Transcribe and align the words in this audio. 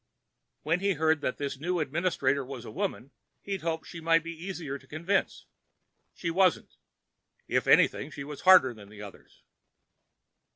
When 0.63 0.79
he'd 0.79 0.95
heard 0.95 1.21
that 1.21 1.37
this 1.37 1.59
new 1.59 1.79
administrator 1.79 2.43
was 2.43 2.65
a 2.65 2.71
woman, 2.71 3.11
he'd 3.43 3.61
hoped 3.61 3.85
she 3.85 4.01
might 4.01 4.23
be 4.23 4.31
easier 4.33 4.79
to 4.79 4.87
convince. 4.87 5.45
She 6.15 6.31
wasn't. 6.31 6.73
If 7.47 7.67
anything, 7.67 8.09
she 8.09 8.23
was 8.23 8.41
harder 8.41 8.73
than 8.73 8.89
the 8.89 9.03
others. 9.03 9.43